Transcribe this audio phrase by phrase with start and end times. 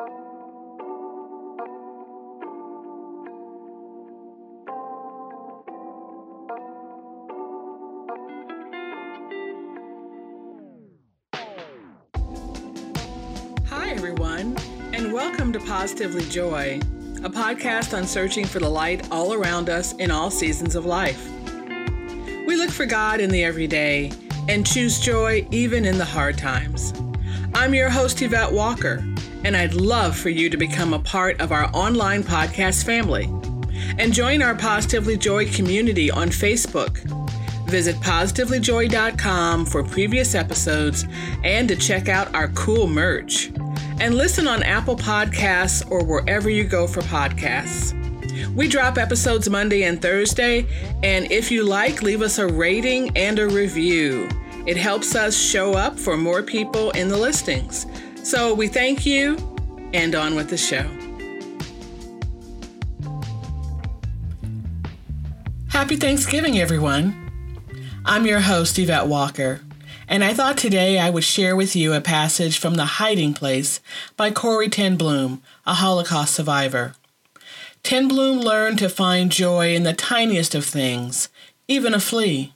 [0.00, 0.06] Hi,
[13.90, 14.56] everyone,
[14.94, 16.80] and welcome to Positively Joy,
[17.22, 21.30] a podcast on searching for the light all around us in all seasons of life.
[22.46, 24.12] We look for God in the everyday
[24.48, 26.94] and choose joy even in the hard times.
[27.52, 29.04] I'm your host, Yvette Walker,
[29.44, 33.24] and I'd love for you to become a part of our online podcast family
[33.98, 36.98] and join our Positively Joy community on Facebook.
[37.66, 41.06] Visit positivelyjoy.com for previous episodes
[41.44, 43.50] and to check out our cool merch.
[44.00, 47.96] And listen on Apple Podcasts or wherever you go for podcasts.
[48.54, 50.66] We drop episodes Monday and Thursday,
[51.02, 54.28] and if you like, leave us a rating and a review.
[54.66, 57.86] It helps us show up for more people in the listings.
[58.22, 59.36] So we thank you,
[59.92, 60.86] and on with the show.
[65.68, 67.16] Happy Thanksgiving, everyone.
[68.04, 69.62] I'm your host, Yvette Walker,
[70.06, 73.80] and I thought today I would share with you a passage from The Hiding Place
[74.16, 76.94] by Corrie ten Boom, a Holocaust survivor.
[77.82, 81.30] Ten Boom learned to find joy in the tiniest of things,
[81.66, 82.52] even a flea.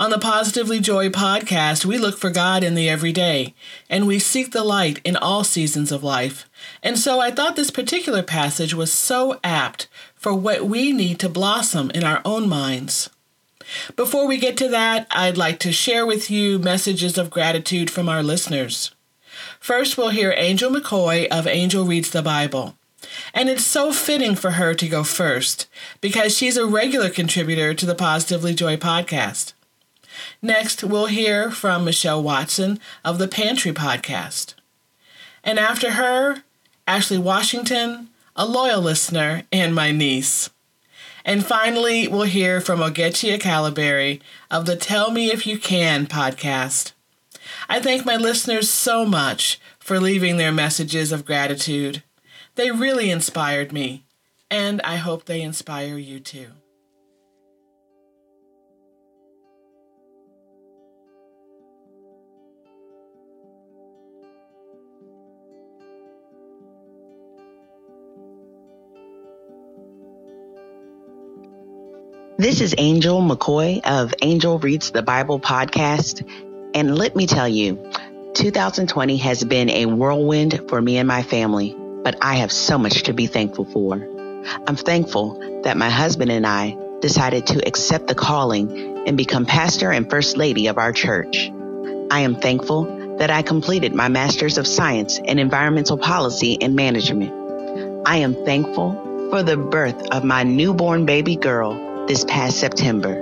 [0.00, 3.52] On the Positively Joy podcast, we look for God in the everyday,
[3.90, 6.48] and we seek the light in all seasons of life.
[6.82, 11.28] And so I thought this particular passage was so apt for what we need to
[11.28, 13.10] blossom in our own minds.
[13.94, 18.08] Before we get to that, I'd like to share with you messages of gratitude from
[18.08, 18.92] our listeners.
[19.58, 22.74] First, we'll hear Angel McCoy of Angel Reads the Bible.
[23.34, 25.66] And it's so fitting for her to go first
[26.00, 29.52] because she's a regular contributor to the Positively Joy podcast.
[30.42, 34.54] Next, we'll hear from Michelle Watson of the Pantry podcast.
[35.44, 36.42] And after her,
[36.86, 40.48] Ashley Washington, a loyal listener, and my niece.
[41.26, 44.20] And finally, we'll hear from Ogechi Calaberry
[44.50, 46.92] of the Tell Me If You Can podcast.
[47.68, 52.02] I thank my listeners so much for leaving their messages of gratitude.
[52.54, 54.04] They really inspired me,
[54.50, 56.52] and I hope they inspire you too.
[72.40, 76.26] This is Angel McCoy of Angel Reads the Bible podcast.
[76.72, 77.92] And let me tell you,
[78.32, 83.02] 2020 has been a whirlwind for me and my family, but I have so much
[83.02, 83.96] to be thankful for.
[84.66, 89.90] I'm thankful that my husband and I decided to accept the calling and become pastor
[89.90, 91.50] and first lady of our church.
[92.10, 97.34] I am thankful that I completed my master's of science in environmental policy and management.
[98.06, 103.12] I am thankful for the birth of my newborn baby girl this past September.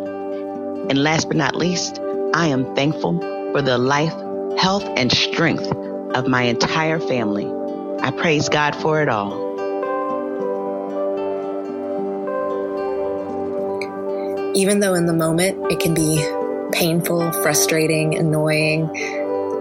[0.89, 2.01] And last but not least,
[2.33, 3.21] I am thankful
[3.53, 4.15] for the life,
[4.59, 5.71] health, and strength
[6.15, 7.45] of my entire family.
[8.01, 9.35] I praise God for it all.
[14.57, 16.27] Even though in the moment it can be
[16.73, 18.89] painful, frustrating, annoying,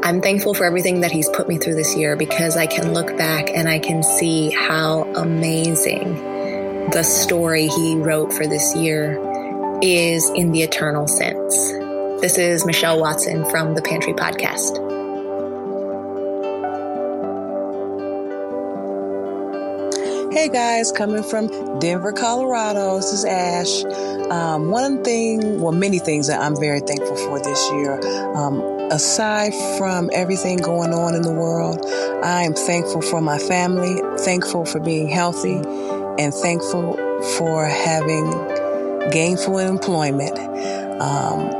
[0.06, 3.18] I'm thankful for everything that He's put me through this year because I can look
[3.18, 6.37] back and I can see how amazing
[6.92, 9.20] the story he wrote for this year
[9.82, 11.54] is in the eternal sense.
[12.22, 14.84] This is Michelle Watson from the Pantry Podcast.
[20.32, 22.96] Hey guys, coming from Denver, Colorado.
[22.96, 23.84] This is Ash.
[24.32, 28.00] Um, one thing, well, many things that I'm very thankful for this year.
[28.34, 28.62] Um,
[28.92, 31.86] aside from everything going on in the world,
[32.24, 35.58] I am thankful for my family, thankful for being healthy,
[36.20, 36.96] and thankful
[37.38, 38.32] for having
[39.12, 40.38] gainful employment.
[41.02, 41.52] Um,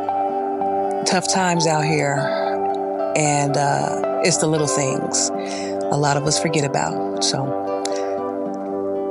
[1.06, 2.18] tough times out here,
[3.16, 5.30] and uh, it's the little things
[5.90, 7.24] a lot of us forget about.
[7.24, 7.46] So,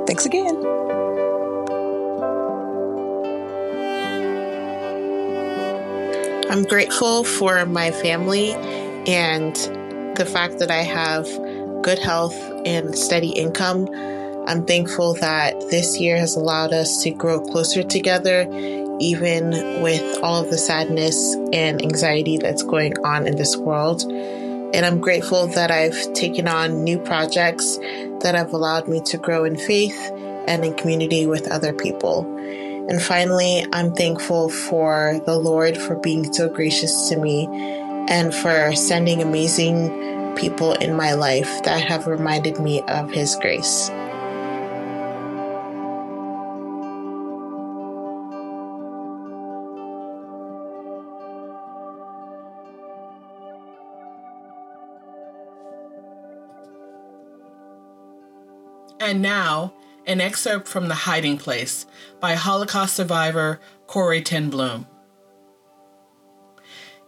[0.05, 0.63] thanks again.
[6.49, 9.55] I'm grateful for my family and
[10.15, 11.25] the fact that I have
[11.81, 12.35] good health
[12.65, 13.87] and steady income
[14.47, 18.47] I'm thankful that this year has allowed us to grow closer together,
[18.97, 24.03] even with all of the sadness and anxiety that's going on in this world.
[24.09, 27.77] And I'm grateful that I've taken on new projects
[28.21, 30.11] that have allowed me to grow in faith
[30.47, 32.25] and in community with other people.
[32.89, 37.47] And finally, I'm thankful for the Lord for being so gracious to me
[38.07, 43.91] and for sending amazing people in my life that have reminded me of His grace.
[58.99, 59.73] And now,
[60.05, 61.85] an excerpt from The Hiding Place
[62.19, 64.87] by Holocaust survivor Corrie ten Boom.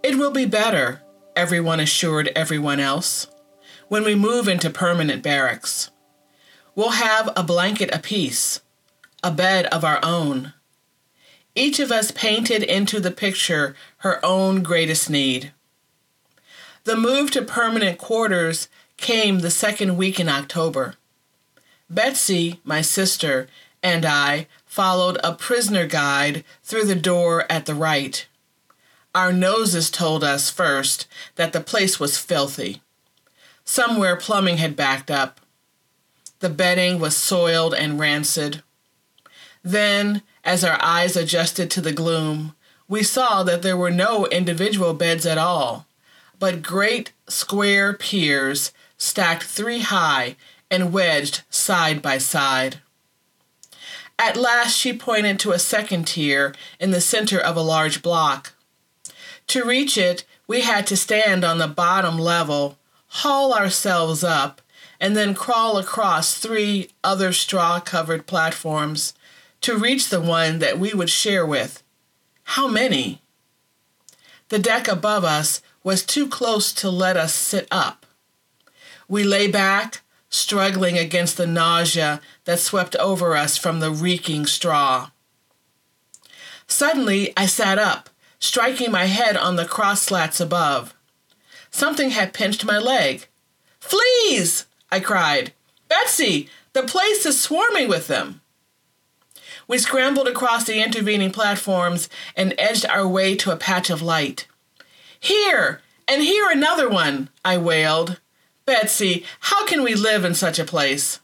[0.03, 1.01] It will be better,
[1.35, 3.27] everyone assured everyone else,
[3.87, 5.89] when we move into permanent barracks.
[6.75, 8.61] We'll have a blanket apiece,
[9.23, 10.53] a bed of our own.
[11.55, 15.51] Each of us painted into the picture her own greatest need.
[16.83, 20.95] The move to permanent quarters came the second week in October.
[21.89, 23.47] Betsy, my sister,
[23.81, 28.27] and I followed a prisoner guide through the door at the right.
[29.15, 32.81] Our noses told us first that the place was filthy.
[33.65, 35.41] Somewhere plumbing had backed up.
[36.39, 38.61] The bedding was soiled and rancid.
[39.63, 42.55] Then, as our eyes adjusted to the gloom,
[42.87, 45.85] we saw that there were no individual beds at all,
[46.37, 50.35] but great square piers stacked three high
[50.71, 52.81] and wedged side by side.
[54.17, 58.53] At last, she pointed to a second tier in the center of a large block.
[59.47, 62.77] To reach it, we had to stand on the bottom level,
[63.07, 64.61] haul ourselves up,
[64.99, 69.13] and then crawl across three other straw covered platforms
[69.61, 71.81] to reach the one that we would share with.
[72.43, 73.21] How many?
[74.49, 78.05] The deck above us was too close to let us sit up.
[79.07, 85.09] We lay back, struggling against the nausea that swept over us from the reeking straw.
[86.67, 88.09] Suddenly, I sat up,
[88.39, 90.93] striking my head on the cross slats above.
[91.71, 93.27] Something had pinched my leg.
[93.79, 94.65] Fleas!
[94.91, 95.53] I cried.
[95.87, 98.41] Betsy, the place is swarming with them.
[99.67, 104.47] We scrambled across the intervening platforms and edged our way to a patch of light.
[105.19, 108.19] Here, and here another one, I wailed.
[108.69, 111.19] Betsy, how can we live in such a place?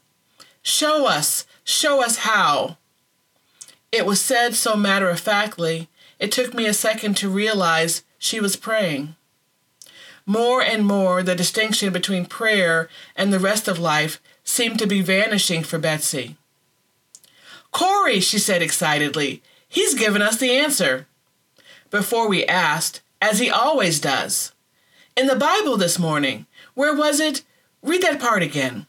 [0.62, 2.76] Show us, show us how.
[3.92, 5.88] It was said so matter of factly,
[6.18, 9.14] it took me a second to realize she was praying.
[10.26, 15.00] More and more, the distinction between prayer and the rest of life seemed to be
[15.00, 16.36] vanishing for Betsy.
[17.70, 21.06] Corrie, she said excitedly, he's given us the answer.
[21.92, 24.50] Before we asked, as he always does.
[25.16, 26.46] In the Bible this morning,
[26.76, 27.42] where was it?
[27.82, 28.86] Read that part again.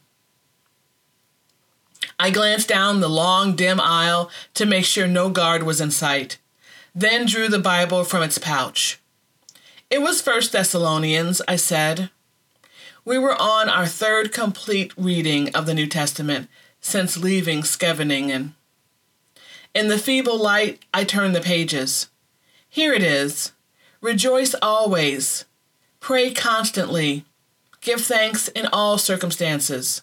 [2.18, 6.38] I glanced down the long, dim aisle to make sure no guard was in sight,
[6.94, 9.00] then drew the Bible from its pouch.
[9.88, 12.10] It was First Thessalonians, I said.
[13.06, 16.50] We were on our third complete reading of the New Testament
[16.82, 18.54] since leaving Scheveningen.
[19.74, 22.08] In the feeble light, I turned the pages.
[22.68, 23.52] Here it is
[24.02, 25.46] Rejoice always,
[26.00, 27.24] pray constantly,
[27.88, 30.02] Give thanks in all circumstances,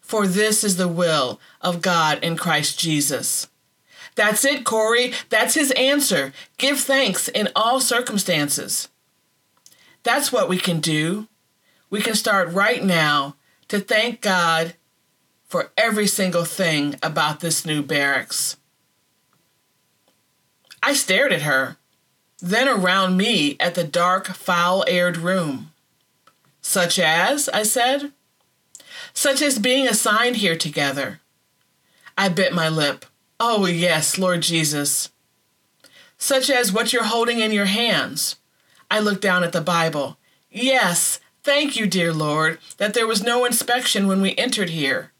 [0.00, 3.48] for this is the will of God in Christ Jesus.
[4.14, 5.12] That's it, Corrie.
[5.28, 6.32] That's his answer.
[6.56, 8.88] Give thanks in all circumstances.
[10.04, 11.28] That's what we can do.
[11.90, 13.36] We can start right now
[13.68, 14.76] to thank God
[15.44, 18.56] for every single thing about this new barracks.
[20.82, 21.76] I stared at her,
[22.40, 25.72] then around me at the dark, foul aired room.
[26.68, 28.12] Such as, I said?
[29.14, 31.20] Such as being assigned here together.
[32.18, 33.06] I bit my lip.
[33.40, 35.10] Oh, yes, Lord Jesus.
[36.18, 38.36] Such as what you're holding in your hands.
[38.90, 40.18] I looked down at the Bible.
[40.50, 45.12] Yes, thank you, dear Lord, that there was no inspection when we entered here.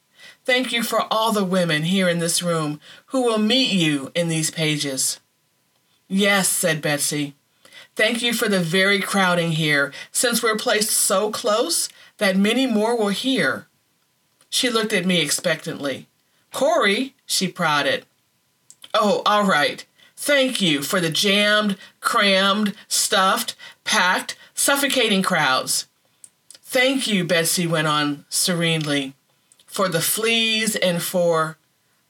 [0.44, 4.28] Thank you for all the women here in this room who will meet you in
[4.28, 5.18] these pages.
[6.08, 7.36] Yes, said Betsy.
[7.98, 11.88] Thank you for the very crowding here, since we're placed so close
[12.18, 13.66] that many more will hear.
[14.48, 16.06] She looked at me expectantly.
[16.52, 18.06] Corrie, she prodded.
[18.94, 19.84] Oh, all right.
[20.16, 25.88] Thank you for the jammed, crammed, stuffed, packed, suffocating crowds.
[26.62, 29.14] Thank you, Betsy went on serenely,
[29.66, 31.58] for the fleas and for.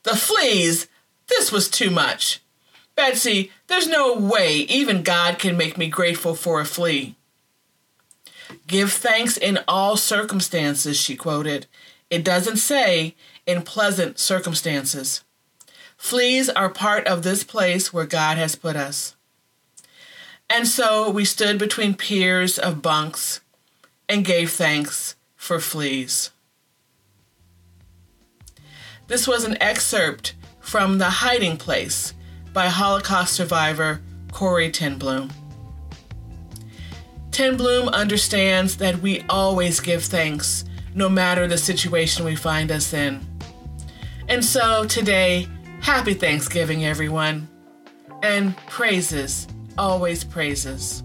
[0.02, 0.87] The fleas!
[1.28, 2.42] This was too much.
[2.99, 7.14] Betsy, there's no way even God can make me grateful for a flea.
[8.67, 11.67] Give thanks in all circumstances, she quoted.
[12.11, 13.14] It doesn't say
[13.47, 15.23] in pleasant circumstances.
[15.97, 19.14] Fleas are part of this place where God has put us.
[20.50, 23.40] And so we stood between piers of bunks
[24.09, 26.31] and gave thanks for fleas.
[29.07, 32.14] This was an excerpt from The Hiding Place
[32.58, 34.00] by Holocaust survivor
[34.32, 35.30] Corrie ten Boom.
[37.30, 42.92] Ten Bloom understands that we always give thanks no matter the situation we find us
[42.92, 43.24] in.
[44.26, 45.46] And so today,
[45.82, 47.46] happy Thanksgiving, everyone.
[48.24, 49.46] And praises,
[49.78, 51.04] always praises.